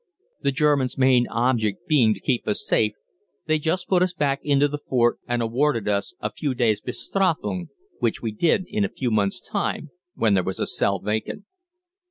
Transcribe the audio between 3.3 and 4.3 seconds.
they just put us